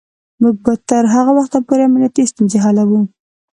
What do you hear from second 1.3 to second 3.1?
وخته پورې امنیتی ستونزې حلوو.